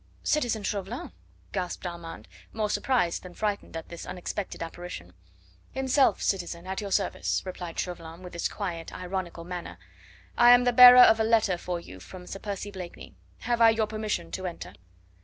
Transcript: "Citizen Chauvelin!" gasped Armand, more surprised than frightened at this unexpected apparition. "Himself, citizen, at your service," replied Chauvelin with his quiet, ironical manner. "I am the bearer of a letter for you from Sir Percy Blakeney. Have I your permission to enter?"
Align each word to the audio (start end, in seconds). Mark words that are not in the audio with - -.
"Citizen 0.23 0.63
Chauvelin!" 0.63 1.11
gasped 1.51 1.85
Armand, 1.85 2.27
more 2.51 2.71
surprised 2.71 3.21
than 3.21 3.35
frightened 3.35 3.77
at 3.77 3.89
this 3.89 4.07
unexpected 4.07 4.63
apparition. 4.63 5.13
"Himself, 5.73 6.23
citizen, 6.23 6.65
at 6.65 6.81
your 6.81 6.91
service," 6.91 7.43
replied 7.45 7.77
Chauvelin 7.79 8.23
with 8.23 8.33
his 8.33 8.47
quiet, 8.49 8.91
ironical 8.91 9.43
manner. 9.43 9.77
"I 10.39 10.53
am 10.53 10.63
the 10.63 10.73
bearer 10.73 11.03
of 11.03 11.19
a 11.19 11.23
letter 11.23 11.55
for 11.55 11.79
you 11.79 11.99
from 11.99 12.25
Sir 12.25 12.39
Percy 12.39 12.71
Blakeney. 12.71 13.15
Have 13.41 13.61
I 13.61 13.69
your 13.69 13.85
permission 13.85 14.31
to 14.31 14.47
enter?" 14.47 14.73